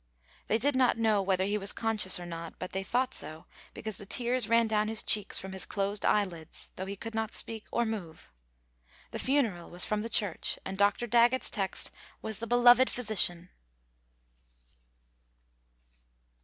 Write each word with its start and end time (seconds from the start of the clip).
They 0.47 0.57
did 0.57 0.75
not 0.75 0.97
know 0.97 1.21
whether 1.21 1.43
he 1.45 1.59
was 1.59 1.71
conscious 1.71 2.19
or 2.19 2.25
not, 2.25 2.57
but 2.57 2.71
they 2.71 2.81
thought 2.81 3.13
so 3.13 3.45
because 3.75 3.97
the 3.97 4.05
tears 4.07 4.49
ran 4.49 4.65
down 4.65 4.87
his 4.87 5.03
cheeks 5.03 5.37
from 5.37 5.51
his 5.53 5.63
closed 5.63 6.07
eyelids, 6.07 6.71
though 6.75 6.87
he 6.87 6.95
could 6.95 7.13
not 7.13 7.35
speak 7.35 7.65
or 7.71 7.85
move. 7.85 8.27
The 9.11 9.19
funeral 9.19 9.69
was 9.69 9.85
from 9.85 10.01
the 10.01 10.09
church 10.09 10.57
and 10.65 10.75
Dr. 10.75 11.05
Daggett's 11.05 11.51
text 11.51 11.91
was, 12.19 12.39
"The 12.39 12.47
Beloved 12.47 12.89
Physician." 12.89 13.49